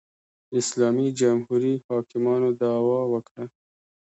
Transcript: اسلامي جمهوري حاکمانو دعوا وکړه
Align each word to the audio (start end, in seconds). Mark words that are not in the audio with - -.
اسلامي 0.59 1.07
جمهوري 1.19 1.73
حاکمانو 1.87 2.49
دعوا 2.61 3.01
وکړه 3.13 3.45